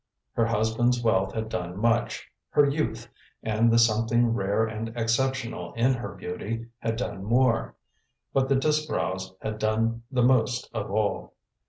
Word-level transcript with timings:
Her 0.33 0.47
husband's 0.47 1.03
wealth 1.03 1.31
had 1.35 1.47
done 1.47 1.77
much; 1.77 2.27
her 2.49 2.67
youth, 2.67 3.07
and 3.43 3.69
the 3.71 3.77
something 3.77 4.33
rare 4.33 4.65
and 4.65 4.89
exceptional 4.97 5.73
in 5.75 5.93
her 5.93 6.15
beauty, 6.15 6.65
had 6.79 6.95
done 6.95 7.23
more; 7.23 7.75
but 8.33 8.49
the 8.49 8.55
Disbrowes 8.55 9.35
had 9.43 9.59
done 9.59 10.01
the 10.11 10.23
most 10.23 10.71
of 10.73 10.89
all. 10.89 11.35